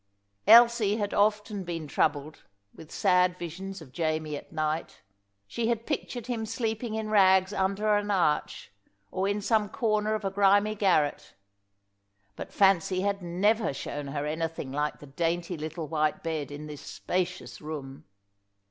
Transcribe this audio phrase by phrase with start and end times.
[0.47, 2.41] Elsie had often been troubled
[2.73, 5.03] with sad visions of Jamie at night.
[5.45, 8.71] She had pictured him sleeping in rags under an arch,
[9.11, 11.35] or in some corner of a grimy garret.
[12.35, 16.81] But fancy had never shown her anything like the dainty little white bed in this
[16.81, 18.05] spacious room.